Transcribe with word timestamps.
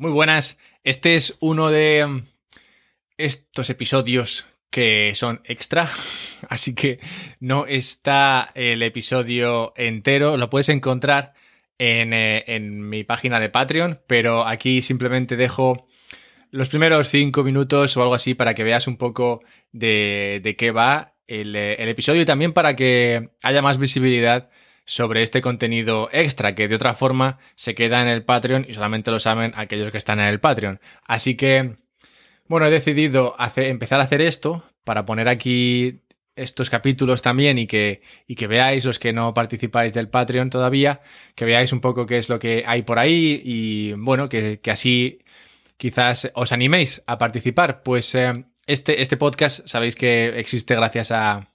Muy 0.00 0.12
buenas. 0.12 0.56
Este 0.82 1.14
es 1.14 1.36
uno 1.40 1.68
de 1.68 2.06
mm, 2.06 2.22
estos 3.18 3.68
episodios 3.68 4.46
que 4.70 5.12
son 5.14 5.42
extra, 5.44 5.90
así 6.48 6.74
que 6.74 7.00
no 7.38 7.66
está 7.66 8.50
el 8.54 8.82
episodio 8.82 9.74
entero. 9.76 10.38
Lo 10.38 10.48
puedes 10.48 10.70
encontrar 10.70 11.34
en, 11.76 12.14
eh, 12.14 12.60
mi 12.60 13.04
página 13.04 13.40
de 13.40 13.50
Patreon, 13.50 14.00
pero 14.06 14.46
aquí 14.46 14.80
simplemente 14.80 15.36
dejo 15.36 15.86
los 16.50 16.70
primeros 16.70 17.08
cinco 17.08 17.44
minutos 17.44 17.94
o 17.98 18.00
algo 18.00 18.14
así 18.14 18.32
para 18.32 18.54
que 18.54 18.64
veas 18.64 18.86
un 18.86 18.96
poco 18.96 19.42
de, 19.70 20.54
qué 20.56 20.70
va 20.70 21.12
el, 21.26 21.54
eh, 21.54 21.74
el 21.74 21.90
episodio 21.90 22.22
y 22.22 22.24
también 22.24 22.54
para 22.54 22.74
que 22.74 23.32
haya 23.42 23.60
más 23.60 23.76
visibilidad 23.76 24.48
sobre 24.90 25.22
este 25.22 25.40
contenido 25.40 26.08
extra 26.10 26.56
que 26.56 26.66
de 26.66 26.74
otra 26.74 26.94
forma 26.94 27.38
se 27.54 27.76
queda 27.76 28.02
en 28.02 28.08
el 28.08 28.24
Patreon 28.24 28.66
y 28.68 28.74
solamente 28.74 29.12
lo 29.12 29.20
saben 29.20 29.52
aquellos 29.54 29.92
que 29.92 29.98
están 29.98 30.18
en 30.18 30.26
el 30.26 30.40
Patreon. 30.40 30.80
Así 31.04 31.36
que, 31.36 31.76
bueno, 32.48 32.66
he 32.66 32.70
decidido 32.70 33.36
empezar 33.54 34.00
a 34.00 34.02
hacer 34.02 34.20
esto 34.20 34.64
para 34.82 35.06
poner 35.06 35.28
aquí 35.28 36.00
estos 36.34 36.70
capítulos 36.70 37.22
también 37.22 37.56
y 37.56 37.68
que, 37.68 38.02
y 38.26 38.34
que 38.34 38.48
veáis 38.48 38.84
los 38.84 38.98
que 38.98 39.12
no 39.12 39.32
participáis 39.32 39.92
del 39.92 40.08
Patreon 40.08 40.50
todavía, 40.50 41.02
que 41.36 41.44
veáis 41.44 41.72
un 41.72 41.80
poco 41.80 42.04
qué 42.04 42.18
es 42.18 42.28
lo 42.28 42.40
que 42.40 42.64
hay 42.66 42.82
por 42.82 42.98
ahí 42.98 43.40
y 43.44 43.92
bueno, 43.92 44.28
que, 44.28 44.58
así 44.72 45.20
quizás 45.76 46.32
os 46.34 46.50
animéis 46.50 47.00
a 47.06 47.16
participar. 47.16 47.84
Pues 47.84 48.12
eh, 48.16 48.44
este, 48.66 49.02
este 49.02 49.16
podcast 49.16 49.68
sabéis 49.68 49.94
que 49.94 50.30
existe 50.40 50.74
gracias 50.74 51.12
a, 51.12 51.49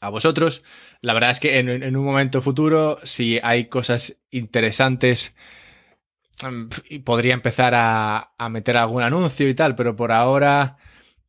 a 0.00 0.08
vosotros. 0.08 0.62
La 1.00 1.14
verdad 1.14 1.30
es 1.30 1.40
que 1.40 1.58
en, 1.58 1.96
un 1.96 2.04
momento 2.04 2.42
futuro, 2.42 2.98
si 3.04 3.38
hay 3.42 3.66
cosas 3.66 4.16
interesantes, 4.30 5.36
mm, 6.42 7.00
podría 7.04 7.34
empezar 7.34 7.74
a, 7.76 8.32
meter 8.50 8.76
algún 8.76 9.02
anuncio 9.02 9.48
y 9.48 9.54
tal, 9.54 9.74
pero 9.74 9.96
por 9.96 10.12
ahora 10.12 10.76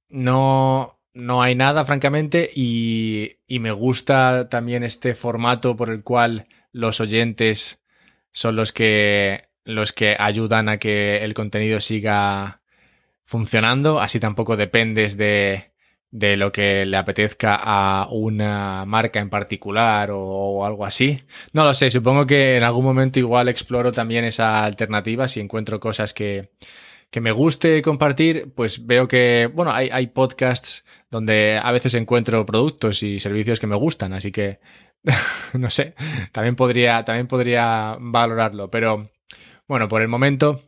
no, 0.09 0.99
no 1.13 1.41
hay 1.41 1.55
nada, 1.55 1.85
francamente, 1.85 2.49
y, 2.53 3.37
y, 3.47 3.59
me 3.59 3.71
gusta 3.71 4.49
también 4.49 4.83
este 4.83 5.15
formato 5.15 5.75
por 5.75 5.89
el 5.89 6.03
cual 6.03 6.47
los 6.71 6.99
oyentes 7.01 7.81
son 8.31 8.55
los 8.55 8.71
que, 8.71 9.43
los 9.63 9.93
que 9.93 10.15
ayudan 10.17 10.69
a 10.69 10.77
que 10.77 11.23
el 11.23 11.33
contenido 11.33 11.81
siga 11.81 12.61
funcionando, 13.23 13.99
así 13.99 14.19
tampoco 14.19 14.55
dependes 14.55 15.17
de, 15.17 15.66
de 16.11 16.37
lo 16.37 16.51
que 16.51 16.85
le 16.85 16.97
apetezca 16.97 17.57
a 17.61 18.07
una 18.11 18.85
marca 18.85 19.19
en 19.19 19.29
particular 19.29 20.09
o, 20.11 20.65
algo 20.65 20.85
así. 20.85 21.23
No 21.53 21.63
lo 21.65 21.73
sé, 21.73 21.89
supongo 21.89 22.25
que 22.25 22.57
en 22.57 22.63
algún 22.63 22.85
momento 22.85 23.19
igual 23.19 23.49
exploro 23.49 23.91
también 23.91 24.25
esa 24.25 24.63
alternativa 24.63 25.27
si 25.27 25.39
encuentro 25.39 25.79
cosas 25.79 26.13
que, 26.13 26.51
que 27.11 27.21
me 27.21 27.31
guste 27.31 27.81
compartir, 27.81 28.53
pues 28.55 28.85
veo 28.85 29.07
que, 29.07 29.49
bueno, 29.53 29.71
hay, 29.71 29.89
hay 29.91 30.07
podcasts 30.07 30.85
donde 31.09 31.59
a 31.61 31.71
veces 31.71 31.93
encuentro 31.95 32.45
productos 32.45 33.03
y 33.03 33.19
servicios 33.19 33.59
que 33.59 33.67
me 33.67 33.75
gustan, 33.75 34.13
así 34.13 34.31
que, 34.31 34.59
no 35.53 35.69
sé, 35.69 35.95
también 36.31 36.55
podría, 36.55 37.03
también 37.05 37.27
podría 37.27 37.97
valorarlo, 37.99 38.69
pero 38.69 39.11
bueno, 39.67 39.87
por 39.87 40.01
el 40.01 40.07
momento 40.07 40.66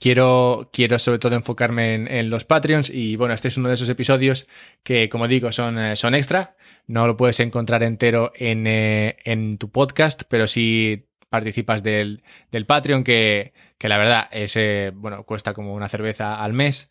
Quiero, 0.00 0.70
quiero 0.72 0.98
sobre 0.98 1.18
todo 1.18 1.36
enfocarme 1.36 1.94
en, 1.94 2.30
los 2.30 2.44
Patreons 2.44 2.88
y 2.88 3.16
bueno, 3.16 3.34
este 3.34 3.48
es 3.48 3.58
uno 3.58 3.68
de 3.68 3.74
esos 3.74 3.88
episodios 3.90 4.46
que 4.82 5.10
como 5.10 5.28
digo 5.28 5.52
son, 5.52 5.78
eh, 5.78 5.94
son 5.94 6.14
extra, 6.14 6.56
no 6.86 7.06
lo 7.06 7.18
puedes 7.18 7.38
encontrar 7.38 7.82
entero 7.82 8.32
en, 8.34 8.66
eh, 8.66 9.18
en 9.24 9.58
tu 9.58 9.70
podcast, 9.70 10.22
pero 10.26 10.46
si 10.48 11.06
participas 11.28 11.82
del, 11.82 12.22
del 12.50 12.66
Patreon 12.66 13.04
que, 13.04 13.52
que, 13.78 13.88
la 13.88 13.98
verdad 13.98 14.28
es, 14.32 14.56
eh, 14.56 14.90
bueno, 14.94 15.24
cuesta 15.24 15.54
como 15.54 15.74
una 15.74 15.88
cerveza 15.88 16.42
al 16.42 16.52
mes. 16.52 16.90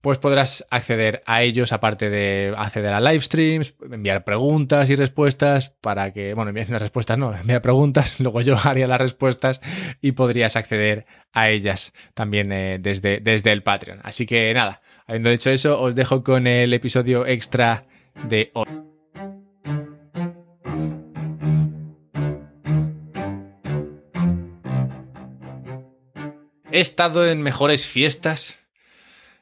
Pues 0.00 0.18
podrás 0.18 0.66
acceder 0.68 1.22
a 1.26 1.42
ellos, 1.44 1.72
aparte 1.72 2.10
de 2.10 2.52
acceder 2.56 2.92
a 2.92 3.00
live 3.00 3.20
streams, 3.20 3.74
enviar 3.88 4.24
preguntas 4.24 4.90
y 4.90 4.96
respuestas 4.96 5.70
para 5.80 6.12
que, 6.12 6.34
bueno, 6.34 6.48
enviar 6.48 6.68
respuestas 6.80 7.18
no, 7.18 7.32
enviar 7.36 7.62
preguntas, 7.62 8.18
luego 8.20 8.40
yo 8.40 8.56
haría 8.64 8.88
las 8.88 9.00
respuestas 9.00 9.60
y 10.02 10.12
podrías 10.12 10.56
acceder 10.56 11.06
a 11.32 11.48
ellas 11.48 11.94
también 12.12 12.52
eh, 12.52 12.78
desde, 12.78 13.20
desde 13.20 13.52
el 13.52 13.62
Patreon. 13.62 14.00
Así 14.02 14.26
que 14.26 14.52
nada, 14.52 14.82
habiendo 15.06 15.30
dicho 15.30 15.48
eso, 15.48 15.80
os 15.80 15.94
dejo 15.94 16.22
con 16.22 16.46
el 16.46 16.74
episodio 16.74 17.24
extra 17.24 17.86
de 18.28 18.50
hoy. 18.52 18.66
He 26.70 26.80
estado 26.80 27.26
en 27.26 27.42
mejores 27.42 27.86
fiestas 27.86 28.58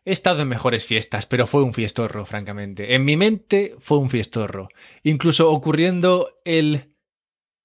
He 0.04 0.12
estado 0.12 0.42
en 0.42 0.48
mejores 0.48 0.86
fiestas, 0.86 1.26
pero 1.26 1.46
fue 1.46 1.62
un 1.62 1.74
fiestorro, 1.74 2.24
francamente. 2.24 2.94
En 2.94 3.04
mi 3.04 3.16
mente 3.16 3.74
fue 3.78 3.98
un 3.98 4.08
fiestorro. 4.08 4.68
Incluso 5.02 5.50
ocurriendo 5.50 6.34
el... 6.44 6.94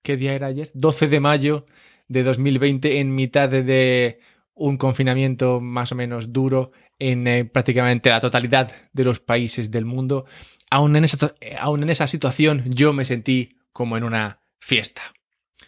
¿Qué 0.03 0.17
día 0.17 0.33
era 0.33 0.47
ayer? 0.47 0.69
12 0.73 1.07
de 1.07 1.19
mayo 1.19 1.65
de 2.07 2.23
2020, 2.23 2.99
en 2.99 3.15
mitad 3.15 3.49
de 3.49 4.19
un 4.53 4.77
confinamiento 4.77 5.59
más 5.59 5.91
o 5.91 5.95
menos 5.95 6.31
duro 6.31 6.71
en 6.97 7.27
eh, 7.27 7.45
prácticamente 7.45 8.09
la 8.09 8.21
totalidad 8.21 8.73
de 8.93 9.03
los 9.03 9.19
países 9.19 9.69
del 9.71 9.85
mundo. 9.85 10.25
Aún 10.69 10.95
en, 10.95 11.03
esa, 11.03 11.33
aún 11.59 11.83
en 11.83 11.89
esa 11.89 12.07
situación 12.07 12.63
yo 12.67 12.93
me 12.93 13.05
sentí 13.05 13.57
como 13.73 13.97
en 13.97 14.03
una 14.03 14.41
fiesta. 14.59 15.01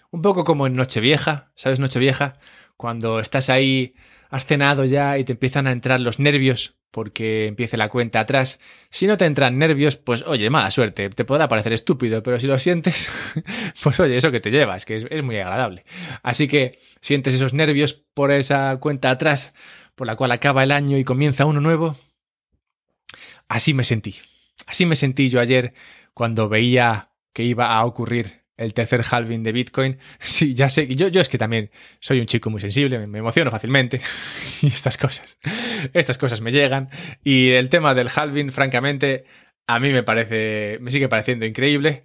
Un 0.09 0.21
poco 0.21 0.45
como 0.45 0.67
en 0.67 0.73
Nochevieja, 0.73 1.51
¿sabes 1.55 1.79
Nochevieja? 1.79 2.39
Cuando 2.77 3.19
estás 3.19 3.49
ahí 3.49 3.93
has 4.29 4.45
cenado 4.45 4.85
ya 4.85 5.17
y 5.17 5.23
te 5.23 5.33
empiezan 5.33 5.67
a 5.67 5.71
entrar 5.71 5.99
los 5.99 6.19
nervios 6.19 6.76
porque 6.91 7.47
empiece 7.47 7.77
la 7.77 7.89
cuenta 7.89 8.19
atrás. 8.19 8.59
Si 8.89 9.07
no 9.07 9.17
te 9.17 9.25
entran 9.25 9.57
nervios, 9.57 9.97
pues 9.97 10.23
oye, 10.25 10.49
mala 10.49 10.71
suerte, 10.71 11.09
te 11.09 11.25
podrá 11.25 11.47
parecer 11.47 11.73
estúpido, 11.73 12.23
pero 12.23 12.39
si 12.39 12.47
lo 12.47 12.57
sientes, 12.59 13.09
pues 13.83 13.99
oye, 13.99 14.17
eso 14.17 14.31
que 14.31 14.39
te 14.39 14.51
llevas, 14.51 14.85
que 14.85 14.97
es, 14.97 15.23
muy 15.23 15.37
agradable. 15.37 15.83
Así 16.23 16.47
que 16.47 16.79
sientes 17.01 17.33
esos 17.33 17.53
nervios 17.53 17.93
por 18.13 18.31
esa 18.31 18.77
cuenta 18.77 19.11
atrás, 19.11 19.53
por 19.95 20.07
la 20.07 20.15
cual 20.15 20.31
acaba 20.31 20.63
el 20.63 20.71
año 20.71 20.97
y 20.97 21.03
comienza 21.03 21.45
uno 21.45 21.61
nuevo. 21.61 21.95
Así 23.47 23.73
me 23.73 23.83
sentí. 23.83 24.15
Así 24.65 24.85
me 24.85 24.95
sentí 24.95 25.29
yo 25.29 25.39
ayer 25.39 25.73
cuando 26.13 26.49
veía 26.49 27.11
que 27.33 27.43
iba 27.43 27.77
a 27.77 27.85
ocurrir 27.85 28.46
el 28.57 28.73
tercer 28.73 29.03
halving 29.09 29.43
de 29.43 29.51
Bitcoin. 29.51 29.97
Sí, 30.19 30.53
ya 30.53 30.69
sé, 30.69 30.87
yo, 30.87 31.07
yo 31.07 31.21
es 31.21 31.29
que 31.29 31.37
también 31.37 31.69
soy 31.99 32.19
un 32.19 32.25
chico 32.25 32.49
muy 32.49 32.59
sensible, 32.59 33.05
me, 33.07 33.19
emociono 33.19 33.51
fácilmente 33.51 34.01
y 34.61 34.67
estas 34.67 34.97
cosas, 34.97 35.37
estas 35.93 36.17
cosas 36.17 36.41
me 36.41 36.51
llegan. 36.51 36.89
Y 37.23 37.51
el 37.51 37.69
tema 37.69 37.93
del 37.93 38.09
halving, 38.13 38.51
francamente, 38.51 39.25
a 39.67 39.79
mí 39.79 39.91
me 39.91 40.03
parece, 40.03 40.77
me 40.81 40.91
sigue 40.91 41.07
pareciendo 41.07 41.45
increíble. 41.45 42.03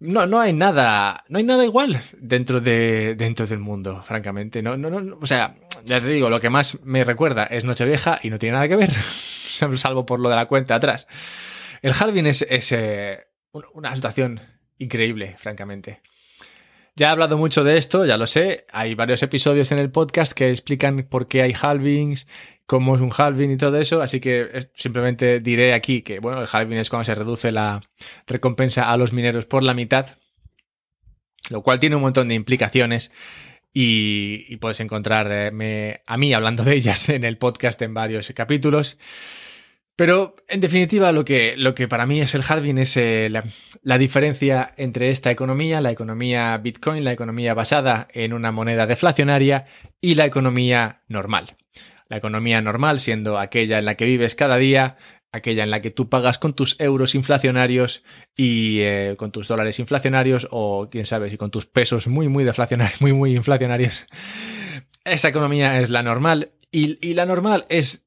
No, 0.00 0.26
no 0.26 0.40
hay 0.40 0.52
nada, 0.52 1.24
no 1.28 1.38
hay 1.38 1.44
nada 1.44 1.64
igual 1.64 2.00
dentro, 2.18 2.60
de, 2.60 3.14
dentro 3.14 3.46
del 3.46 3.60
mundo, 3.60 4.02
francamente. 4.02 4.60
No, 4.60 4.76
no, 4.76 4.90
no, 4.90 5.18
o 5.20 5.26
sea, 5.26 5.54
ya 5.84 6.00
te 6.00 6.08
digo, 6.08 6.28
lo 6.28 6.40
que 6.40 6.50
más 6.50 6.80
me 6.82 7.04
recuerda 7.04 7.44
es 7.44 7.64
Nochevieja 7.64 8.18
y 8.20 8.30
no 8.30 8.38
tiene 8.38 8.54
nada 8.54 8.66
que 8.66 8.74
ver, 8.74 8.90
salvo 9.76 10.04
por 10.04 10.18
lo 10.18 10.28
de 10.28 10.36
la 10.36 10.46
cuenta 10.46 10.74
atrás. 10.74 11.06
El 11.82 11.92
halving 11.92 12.26
es, 12.26 12.42
es 12.42 12.72
eh, 12.72 13.26
una 13.74 13.94
situación 13.94 14.40
increíble, 14.82 15.36
francamente. 15.38 16.00
Ya 16.94 17.08
he 17.08 17.10
hablado 17.10 17.38
mucho 17.38 17.64
de 17.64 17.78
esto, 17.78 18.04
ya 18.04 18.18
lo 18.18 18.26
sé. 18.26 18.66
Hay 18.70 18.94
varios 18.94 19.22
episodios 19.22 19.72
en 19.72 19.78
el 19.78 19.90
podcast 19.90 20.34
que 20.34 20.50
explican 20.50 21.06
por 21.08 21.26
qué 21.26 21.40
hay 21.40 21.54
halvings, 21.58 22.26
cómo 22.66 22.94
es 22.94 23.00
un 23.00 23.10
halving 23.16 23.52
y 23.52 23.56
todo 23.56 23.78
eso. 23.78 24.02
Así 24.02 24.20
que 24.20 24.68
simplemente 24.74 25.40
diré 25.40 25.72
aquí 25.72 26.02
que, 26.02 26.18
bueno, 26.18 26.42
el 26.42 26.48
halving 26.50 26.76
es 26.78 26.90
cuando 26.90 27.06
se 27.06 27.14
reduce 27.14 27.50
la 27.50 27.80
recompensa 28.26 28.92
a 28.92 28.96
los 28.98 29.14
mineros 29.14 29.46
por 29.46 29.62
la 29.62 29.72
mitad, 29.72 30.18
lo 31.48 31.62
cual 31.62 31.80
tiene 31.80 31.96
un 31.96 32.02
montón 32.02 32.28
de 32.28 32.34
implicaciones. 32.34 33.10
Y, 33.74 34.54
puedes 34.56 34.80
encontrarme 34.80 36.02
a 36.06 36.18
mí 36.18 36.34
hablando 36.34 36.62
de 36.62 36.74
ellas 36.74 37.08
en 37.08 37.24
el 37.24 37.38
podcast 37.38 37.80
en 37.80 37.94
varios 37.94 38.30
capítulos. 38.34 38.98
Pero, 40.02 40.34
en 40.48 40.60
definitiva, 40.60 41.12
lo 41.12 41.24
que, 41.24 41.54
lo 41.56 41.76
que 41.76 41.86
para 41.86 42.06
mí 42.06 42.20
es 42.20 42.34
el 42.34 42.42
halving 42.42 42.78
es 42.78 42.96
eh, 42.96 43.30
la, 43.30 43.98
diferencia 43.98 44.72
entre 44.76 45.10
esta 45.10 45.30
economía, 45.30 45.80
la 45.80 45.92
economía 45.92 46.58
Bitcoin, 46.58 47.04
la 47.04 47.12
economía 47.12 47.54
basada 47.54 48.08
en 48.12 48.32
una 48.32 48.50
moneda 48.50 48.88
deflacionaria 48.88 49.66
y 50.00 50.16
la 50.16 50.24
economía 50.24 51.02
normal. 51.06 51.56
La 52.08 52.16
economía 52.16 52.60
normal 52.60 52.98
siendo 52.98 53.38
aquella 53.38 53.78
en 53.78 53.84
la 53.84 53.94
que 53.94 54.06
vives 54.06 54.34
cada 54.34 54.56
día, 54.56 54.96
aquella 55.30 55.62
en 55.62 55.70
la 55.70 55.80
que 55.80 55.92
tú 55.92 56.08
pagas 56.08 56.36
con 56.36 56.54
tus 56.54 56.74
euros 56.80 57.14
inflacionarios 57.14 58.02
y 58.36 58.80
eh, 58.80 59.14
con 59.16 59.30
tus 59.30 59.46
dólares 59.46 59.78
inflacionarios 59.78 60.48
o 60.50 60.88
quién 60.90 61.06
sabe 61.06 61.30
si 61.30 61.36
con 61.36 61.52
tus 61.52 61.66
pesos 61.66 62.08
muy 62.08 62.26
muy 62.26 62.42
deflacionarios, 62.42 63.00
muy 63.00 63.12
muy 63.12 63.36
inflacionarios. 63.36 64.04
Esa 65.04 65.28
economía 65.28 65.78
es 65.78 65.90
la 65.90 66.02
normal 66.02 66.50
y, 66.72 66.98
y 67.08 67.14
la 67.14 67.24
normal 67.24 67.66
es, 67.68 68.04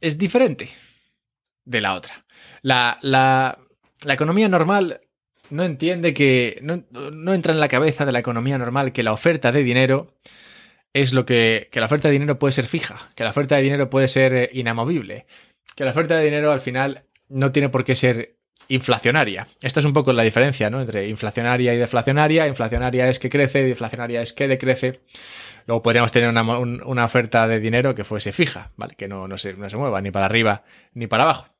es 0.00 0.16
diferente 0.16 0.70
de 1.68 1.80
la 1.80 1.94
otra. 1.94 2.24
La, 2.62 2.98
la, 3.02 3.58
la 4.04 4.14
economía 4.14 4.48
normal 4.48 5.02
no 5.50 5.64
entiende 5.64 6.14
que. 6.14 6.58
No, 6.62 6.82
no, 6.90 7.34
entra 7.34 7.52
en 7.52 7.60
la 7.60 7.68
cabeza 7.68 8.04
de 8.04 8.12
la 8.12 8.18
economía 8.18 8.58
normal 8.58 8.92
que 8.92 9.02
la 9.02 9.12
oferta 9.12 9.52
de 9.52 9.62
dinero 9.62 10.14
es 10.92 11.12
lo 11.12 11.26
que, 11.26 11.68
que 11.70 11.80
la 11.80 11.86
oferta 11.86 12.08
de 12.08 12.12
dinero 12.12 12.38
puede 12.38 12.52
ser 12.52 12.66
fija, 12.66 13.10
que 13.14 13.24
la 13.24 13.30
oferta 13.30 13.56
de 13.56 13.62
dinero 13.62 13.90
puede 13.90 14.08
ser 14.08 14.34
eh, 14.34 14.50
inamovible, 14.52 15.26
que 15.76 15.84
la 15.84 15.90
oferta 15.90 16.16
de 16.16 16.24
dinero 16.24 16.50
al 16.50 16.60
final 16.60 17.04
no 17.28 17.52
tiene 17.52 17.68
por 17.68 17.84
qué 17.84 17.94
ser 17.94 18.36
inflacionaria. 18.68 19.46
Esta 19.60 19.80
es 19.80 19.86
un 19.86 19.92
poco 19.92 20.12
la 20.12 20.22
diferencia 20.22 20.70
¿no? 20.70 20.80
entre 20.80 21.08
inflacionaria 21.08 21.74
y 21.74 21.78
deflacionaria. 21.78 22.46
Inflacionaria 22.46 23.08
es 23.08 23.18
que 23.18 23.30
crece, 23.30 23.62
deflacionaria 23.62 24.20
es 24.20 24.32
que 24.32 24.48
decrece. 24.48 25.00
Luego 25.66 25.82
podríamos 25.82 26.12
tener 26.12 26.28
una, 26.28 26.42
una 26.42 27.04
oferta 27.04 27.48
de 27.48 27.60
dinero 27.60 27.94
que 27.94 28.04
fuese 28.04 28.32
fija, 28.32 28.72
¿vale? 28.76 28.94
que 28.96 29.08
no, 29.08 29.28
no, 29.28 29.38
se, 29.38 29.54
no 29.54 29.68
se 29.68 29.76
mueva 29.76 30.00
ni 30.00 30.10
para 30.10 30.26
arriba 30.26 30.64
ni 30.94 31.06
para 31.06 31.24
abajo. 31.24 31.57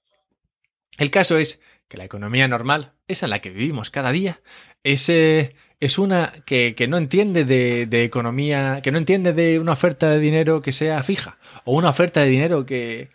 El 0.99 1.11
caso 1.11 1.39
es 1.39 1.61
que 1.89 1.97
la 1.97 2.05
economía 2.05 2.47
normal, 2.49 2.93
esa 3.07 3.27
en 3.27 3.31
la 3.31 3.39
que 3.39 3.51
vivimos 3.51 3.91
cada 3.91 4.13
día, 4.13 4.41
es, 4.83 5.09
eh, 5.09 5.55
una 5.97 6.33
que, 6.45 6.75
no 6.89 6.99
entiende 6.99 7.45
de, 7.45 8.05
economía, 8.05 8.81
que 8.83 8.93
no 8.93 8.99
entiende 8.99 9.33
de 9.33 9.59
una 9.59 9.73
oferta 9.73 10.11
de 10.11 10.19
dinero 10.19 10.61
que 10.61 10.73
sea 10.73 11.03
fija, 11.03 11.39
o 11.65 11.75
una 11.75 11.89
oferta 11.89 12.21
de 12.21 12.29
dinero 12.29 12.67
que, 12.67 13.11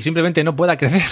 simplemente 0.00 0.44
no 0.44 0.54
pueda 0.54 0.76
crecer. 0.76 1.02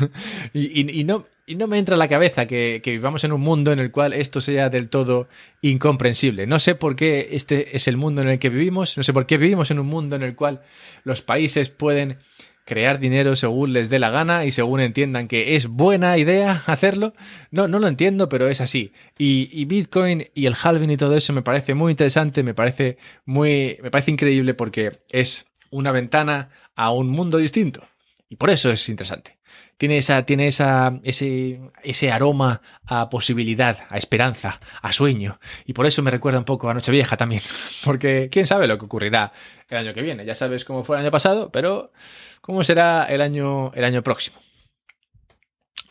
y, 0.54 1.04
no, 1.04 1.26
me 1.46 1.78
entra 1.78 1.94
a 1.94 1.98
la 1.98 2.08
cabeza 2.08 2.46
que, 2.46 2.80
vivamos 2.84 3.22
en 3.24 3.32
un 3.32 3.42
mundo 3.42 3.70
en 3.70 3.78
el 3.78 3.90
cual 3.90 4.14
esto 4.14 4.40
sea 4.40 4.70
del 4.70 4.88
todo 4.88 5.28
incomprensible. 5.60 6.46
No 6.46 6.58
sé 6.58 6.74
por 6.74 6.96
qué 6.96 7.28
este 7.32 7.76
es 7.76 7.86
el 7.86 7.98
mundo 7.98 8.22
en 8.22 8.28
el 8.28 8.38
que 8.38 8.48
vivimos, 8.48 8.96
no 8.96 9.02
sé 9.02 9.12
por 9.12 9.26
qué 9.26 9.36
vivimos 9.36 9.70
en 9.70 9.78
un 9.78 9.86
mundo 9.86 10.16
en 10.16 10.22
el 10.22 10.34
cual 10.34 10.62
los 11.04 11.20
países 11.20 11.68
pueden 11.68 12.18
crear 12.68 12.98
dinero 12.98 13.34
según 13.34 13.72
les 13.72 13.88
dé 13.88 13.98
la 13.98 14.10
gana 14.10 14.44
y 14.44 14.50
según 14.50 14.80
entiendan 14.80 15.26
que 15.26 15.56
es 15.56 15.68
buena 15.68 16.18
idea 16.18 16.62
hacerlo. 16.66 17.14
No, 17.50 17.66
no 17.66 17.78
lo 17.78 17.88
entiendo, 17.88 18.28
pero 18.28 18.46
es 18.46 18.60
así. 18.60 18.92
Y, 19.16 19.48
y, 19.50 19.64
Bitcoin 19.64 20.26
y 20.34 20.44
el 20.44 20.54
halving 20.54 20.90
y 20.90 20.98
todo 20.98 21.16
eso 21.16 21.32
me 21.32 21.40
parece 21.40 21.72
muy 21.72 21.92
interesante, 21.92 22.42
me 22.42 22.52
parece 22.52 22.98
muy, 23.24 23.78
me 23.82 23.90
parece 23.90 24.10
increíble 24.10 24.52
porque 24.52 25.00
es 25.10 25.46
una 25.70 25.92
ventana 25.92 26.50
a 26.76 26.92
un 26.92 27.08
mundo 27.08 27.38
distinto. 27.38 27.88
Y 28.28 28.36
por 28.36 28.50
eso 28.50 28.70
es 28.70 28.88
interesante. 28.88 29.38
Tiene, 29.78 29.96
esa, 29.96 30.26
tiene 30.26 30.48
esa, 30.48 31.00
ese, 31.02 31.60
ese 31.82 32.10
aroma 32.12 32.60
a 32.84 33.08
posibilidad, 33.08 33.86
a 33.88 33.96
esperanza, 33.96 34.60
a 34.82 34.92
sueño. 34.92 35.40
Y 35.64 35.72
por 35.72 35.86
eso 35.86 36.02
me 36.02 36.10
recuerda 36.10 36.38
un 36.38 36.44
poco 36.44 36.68
a 36.68 36.74
Nochevieja 36.74 37.16
también. 37.16 37.42
Porque 37.84 38.28
quién 38.30 38.46
sabe 38.46 38.66
lo 38.66 38.78
que 38.78 38.84
ocurrirá 38.84 39.32
el 39.68 39.78
año 39.78 39.94
que 39.94 40.02
viene. 40.02 40.26
Ya 40.26 40.34
sabes 40.34 40.64
cómo 40.64 40.84
fue 40.84 40.96
el 40.96 41.02
año 41.02 41.10
pasado, 41.10 41.50
pero 41.50 41.92
¿cómo 42.40 42.64
será 42.64 43.04
el 43.04 43.22
año, 43.22 43.72
el 43.74 43.84
año 43.84 44.02
próximo? 44.02 44.38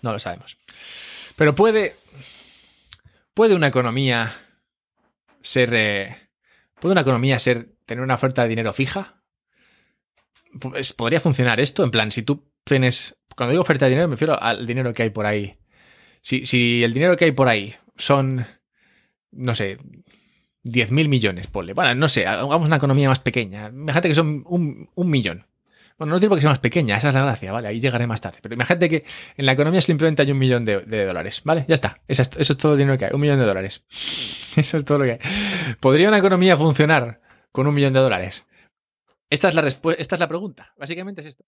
No 0.02 0.12
lo 0.12 0.20
sabemos. 0.20 0.58
Pero 1.36 1.56
puede. 1.56 1.96
Puede 3.34 3.56
una 3.56 3.68
economía 3.68 4.34
ser. 5.42 5.74
Eh, 5.74 6.16
¿Puede 6.80 6.92
una 6.92 7.02
economía 7.02 7.40
ser. 7.40 7.70
tener 7.86 8.04
una 8.04 8.16
oferta 8.16 8.44
de 8.44 8.50
dinero 8.50 8.74
fija? 8.74 9.17
¿Podría 10.98 11.20
funcionar 11.20 11.60
esto? 11.60 11.84
En 11.84 11.92
plan, 11.92 12.12
si 12.12 12.24
tú 12.24 12.44
tienes. 12.64 13.18
Cuando 13.36 13.52
digo 13.52 13.62
oferta 13.62 13.86
de 13.86 13.90
dinero, 13.90 14.08
me 14.08 14.16
refiero 14.16 14.42
al 14.42 14.66
dinero 14.66 14.94
que 14.94 15.04
hay 15.04 15.10
por 15.10 15.26
ahí. 15.26 15.58
Si, 16.22 16.46
si 16.46 16.84
el 16.84 16.94
dinero 16.94 17.16
que 17.18 17.26
hay 17.26 17.32
por 17.32 17.48
ahí 17.48 17.76
son. 17.96 18.46
No 19.32 19.54
sé. 19.54 19.78
10.000 20.64 21.08
millones, 21.08 21.48
ponle. 21.48 21.74
Bueno, 21.74 21.96
no 21.96 22.10
sé, 22.10 22.28
hagamos 22.28 22.68
una 22.68 22.76
economía 22.76 23.08
más 23.08 23.20
pequeña. 23.20 23.70
Imagínate 23.70 24.10
que 24.10 24.16
son 24.16 24.44
un, 24.46 24.90
un 24.96 25.10
millón. 25.10 25.46
Bueno, 25.98 26.14
no 26.14 26.20
digo 26.20 26.36
que 26.36 26.42
sea 26.42 26.52
más 26.52 26.60
pequeña, 26.60 26.96
esa 26.96 27.08
es 27.08 27.16
la 27.16 27.22
gracia, 27.22 27.52
¿vale? 27.52 27.70
Ahí 27.70 27.80
llegaré 27.80 28.06
más 28.06 28.22
tarde. 28.22 28.38
Pero 28.42 28.54
imagínate 28.54 28.88
que 28.88 29.04
en 29.36 29.46
la 29.48 29.54
economía 29.54 29.82
simplemente 29.82 30.22
hay 30.22 30.32
un 30.32 30.38
millón 30.38 30.64
de, 30.64 30.82
de 30.82 31.06
dólares, 31.06 31.42
¿vale? 31.44 31.66
Ya 31.68 31.74
está. 31.74 32.02
Eso 32.08 32.22
es, 32.22 32.30
eso 32.38 32.54
es, 32.54 32.58
todo 32.58 32.74
el 32.74 32.78
dinero 32.78 33.00
que 33.00 33.06
hay, 33.06 33.12
un 33.14 33.22
millón 33.22 33.40
de 33.40 33.46
dólares. 33.46 33.84
Eso 34.56 34.78
es 34.78 34.86
todo 34.86 35.00
lo 35.00 35.06
que 35.06 35.12
hay. 35.14 35.20
¿Podría 35.80 36.08
una 36.08 36.18
economía 36.18 36.58
funcionar 36.58 37.22
con 37.52 37.68
un 37.68 37.76
millón 37.76 37.94
de 37.94 38.00
dólares? 38.00 38.44
Esta 39.30 39.50
es 39.50 39.56
la, 39.56 39.68
esta 39.98 40.16
es 40.16 40.20
la 40.20 40.28
pregunta. 40.28 40.74
Básicamente 40.78 41.22
es 41.22 41.28
esto. 41.28 41.44